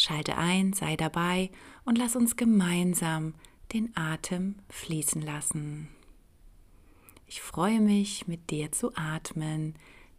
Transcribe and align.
Schalte 0.00 0.38
ein, 0.38 0.72
sei 0.72 0.96
dabei 0.96 1.50
und 1.84 1.98
lass 1.98 2.16
uns 2.16 2.36
gemeinsam 2.36 3.34
den 3.74 3.94
Atem 3.94 4.54
fließen 4.70 5.20
lassen. 5.20 5.90
Ich 7.26 7.42
freue 7.42 7.80
mich, 7.82 8.26
mit 8.26 8.48
dir 8.48 8.72
zu 8.72 8.96
atmen. 8.96 9.74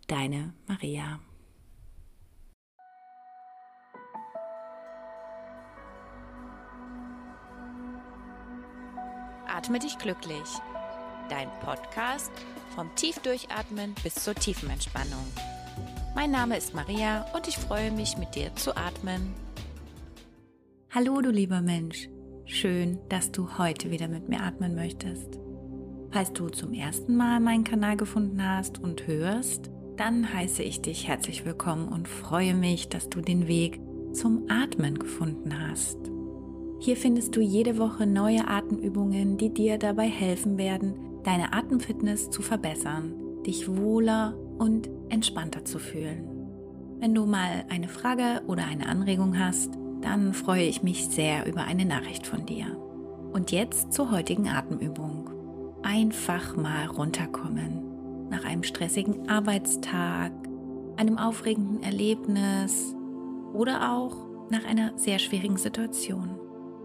Deine 0.05 0.53
Maria. 0.67 1.19
Atme 9.47 9.79
dich 9.79 9.97
glücklich. 9.97 10.47
Dein 11.27 11.49
Podcast 11.61 12.31
vom 12.75 12.93
Tiefdurchatmen 12.93 13.95
bis 14.03 14.13
zur 14.13 14.35
tiefen 14.35 14.69
Entspannung. 14.69 15.25
Mein 16.13 16.29
Name 16.29 16.55
ist 16.55 16.75
Maria 16.75 17.25
und 17.33 17.47
ich 17.47 17.57
freue 17.57 17.89
mich, 17.89 18.15
mit 18.17 18.35
dir 18.35 18.55
zu 18.55 18.77
atmen. 18.77 19.33
Hallo 20.93 21.21
du 21.21 21.31
lieber 21.31 21.61
Mensch, 21.61 22.09
schön, 22.43 22.99
dass 23.07 23.31
du 23.31 23.57
heute 23.57 23.91
wieder 23.91 24.09
mit 24.09 24.27
mir 24.27 24.41
atmen 24.41 24.75
möchtest. 24.75 25.39
Falls 26.09 26.33
du 26.33 26.49
zum 26.49 26.73
ersten 26.73 27.15
Mal 27.15 27.39
meinen 27.39 27.63
Kanal 27.63 27.95
gefunden 27.95 28.45
hast 28.45 28.77
und 28.77 29.07
hörst, 29.07 29.71
dann 29.95 30.33
heiße 30.33 30.61
ich 30.63 30.81
dich 30.81 31.07
herzlich 31.07 31.45
willkommen 31.45 31.87
und 31.87 32.09
freue 32.09 32.53
mich, 32.53 32.89
dass 32.89 33.09
du 33.09 33.21
den 33.21 33.47
Weg 33.47 33.79
zum 34.11 34.47
Atmen 34.49 34.99
gefunden 34.99 35.53
hast. 35.65 35.97
Hier 36.81 36.97
findest 36.97 37.37
du 37.37 37.39
jede 37.39 37.77
Woche 37.77 38.05
neue 38.05 38.45
Atemübungen, 38.45 39.37
die 39.37 39.53
dir 39.53 39.77
dabei 39.77 40.09
helfen 40.09 40.57
werden, 40.57 40.95
deine 41.23 41.53
Atemfitness 41.53 42.29
zu 42.31 42.41
verbessern, 42.41 43.13
dich 43.45 43.69
wohler 43.69 44.37
und 44.57 44.89
entspannter 45.07 45.63
zu 45.63 45.79
fühlen. 45.79 46.27
Wenn 46.99 47.15
du 47.15 47.25
mal 47.25 47.63
eine 47.69 47.87
Frage 47.87 48.41
oder 48.47 48.65
eine 48.65 48.89
Anregung 48.89 49.39
hast, 49.39 49.77
dann 50.01 50.33
freue 50.33 50.63
ich 50.63 50.83
mich 50.83 51.07
sehr 51.07 51.45
über 51.47 51.63
eine 51.63 51.85
Nachricht 51.85 52.27
von 52.27 52.45
dir. 52.45 52.77
Und 53.33 53.51
jetzt 53.51 53.93
zur 53.93 54.11
heutigen 54.11 54.49
Atemübung. 54.49 55.29
Einfach 55.83 56.55
mal 56.55 56.85
runterkommen. 56.87 58.29
Nach 58.29 58.43
einem 58.43 58.63
stressigen 58.63 59.29
Arbeitstag, 59.29 60.31
einem 60.97 61.17
aufregenden 61.17 61.81
Erlebnis 61.83 62.95
oder 63.53 63.93
auch 63.93 64.15
nach 64.49 64.65
einer 64.65 64.97
sehr 64.97 65.19
schwierigen 65.19 65.57
Situation. 65.57 66.39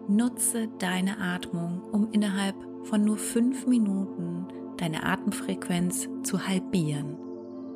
Nutze 0.09 0.69
deine 0.79 1.19
Atmung, 1.19 1.83
um 1.93 2.11
innerhalb 2.13 2.55
von 2.85 3.05
nur 3.05 3.19
fünf 3.19 3.67
Minuten 3.67 4.47
deine 4.77 5.05
Atemfrequenz 5.05 6.09
zu 6.23 6.47
halbieren 6.47 7.17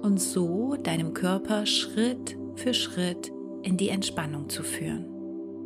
und 0.02 0.20
so 0.20 0.76
deinem 0.76 1.12
Körper 1.14 1.66
Schritt 1.66 2.38
für 2.54 2.74
Schritt 2.74 3.32
in 3.62 3.76
die 3.76 3.88
Entspannung 3.88 4.48
zu 4.48 4.62
führen. 4.62 5.09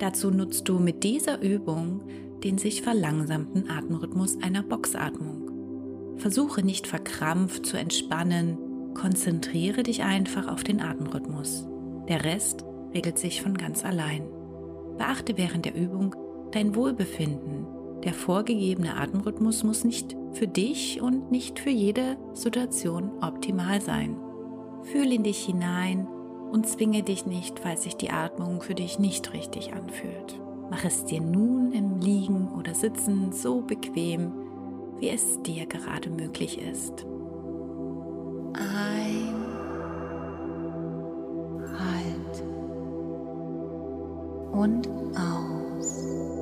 Dazu 0.05 0.31
nutzt 0.31 0.69
du 0.69 0.79
mit 0.79 1.03
dieser 1.03 1.41
Übung 1.41 2.03
den 2.43 2.59
sich 2.59 2.83
verlangsamten 2.83 3.71
Atemrhythmus 3.71 4.37
einer 4.43 4.63
Boxatmung. 4.63 6.19
Versuche 6.19 6.63
nicht 6.63 6.87
verkrampft 6.87 7.65
zu 7.65 7.79
entspannen, 7.79 8.59
konzentriere 8.93 9.83
dich 9.83 10.03
einfach 10.03 10.49
auf 10.49 10.63
den 10.63 10.83
Atemrhythmus. 10.83 11.67
Der 12.07 12.23
Rest 12.23 12.67
regelt 12.93 13.19
sich 13.19 13.41
von 13.41 13.57
ganz 13.57 13.83
allein. 13.83 14.29
Beachte 14.99 15.39
während 15.39 15.65
der 15.65 15.75
Übung 15.75 16.15
dein 16.53 16.75
Wohlbefinden. 16.75 17.65
Der 18.05 18.13
vorgegebene 18.13 18.99
Atemrhythmus 18.99 19.65
muss 19.65 19.85
nicht 19.85 20.15
für 20.33 20.47
dich 20.47 21.01
und 21.01 21.31
nicht 21.31 21.59
für 21.59 21.71
jede 21.71 22.19
Situation 22.35 23.11
optimal 23.23 23.81
sein. 23.81 24.19
Fühl 24.83 25.11
in 25.15 25.23
dich 25.23 25.47
hinein 25.47 26.07
und 26.55 26.69
zwinge 26.69 27.03
dich 27.03 27.27
nicht, 27.27 27.59
falls 27.59 27.83
sich 27.83 27.97
die 27.97 28.11
Atmung 28.11 28.63
für 28.63 28.77
dich 28.77 29.01
nicht 29.01 29.33
richtig 29.33 29.73
anfühlt. 29.73 30.41
Mach 30.71 30.85
es 30.85 31.05
dir 31.05 31.21
nun 31.21 31.73
im 31.73 31.99
Liegen 31.99 32.49
oder 32.57 32.77
Sitzen 32.77 33.33
so 33.33 33.61
bequem, 33.61 34.33
wie 35.01 35.09
es 35.09 35.43
dir 35.43 35.67
gerade 35.67 36.11
möglich 36.11 36.61
ist. 36.63 37.05
Ein, 38.53 39.35
halt 41.77 42.45
und 44.53 44.89
aus. 45.19 46.34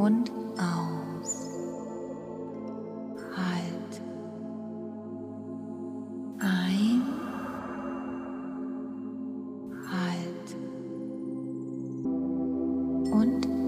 Und 0.00 0.30
aus. 0.56 1.46
Halt. 3.36 4.00
Ein. 6.38 7.02
Halt. 9.90 10.56
Und 13.12 13.59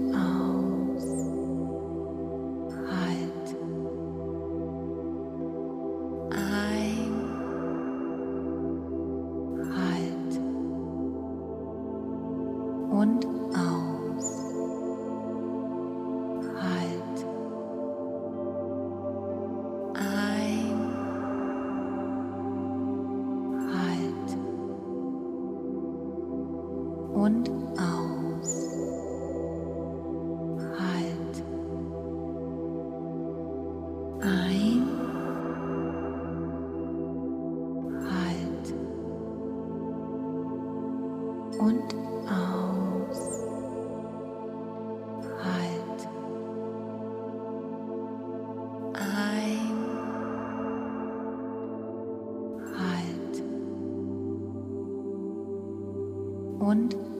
und 27.23 27.49
aus. 27.79 28.51
Halt. 30.77 31.35
Ein. 34.19 34.87
Halt. 38.11 38.65
Und 41.59 41.95
aus. 42.27 43.21
Halt. 45.45 45.99
Ein. 48.95 49.75
Halt. 52.77 53.43
Und 56.59 57.12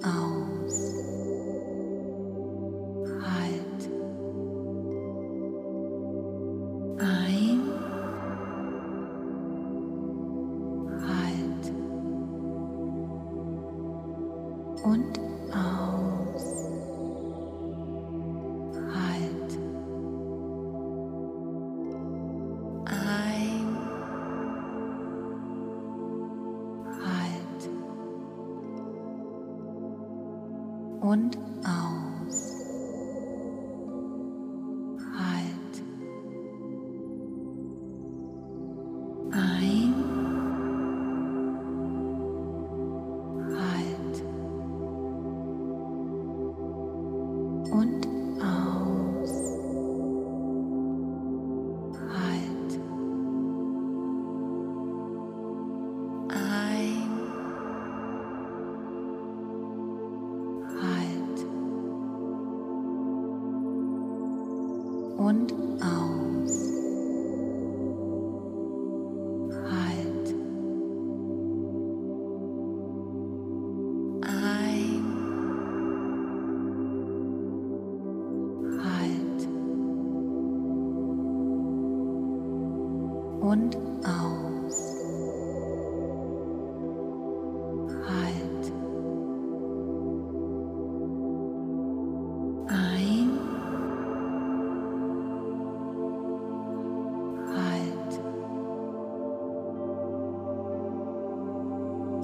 und 31.04 31.38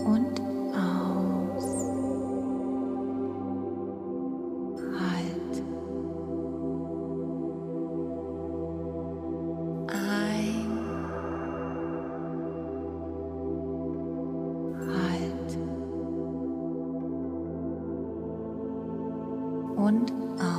und 0.05 0.39
aus. 0.73 1.65
Halt. 4.99 5.63
Ein. 9.87 10.69
Halt. 14.87 15.57
Und 19.77 20.11
aus. 20.41 20.58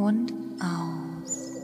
Und 0.00 0.32
aus. 0.62 1.59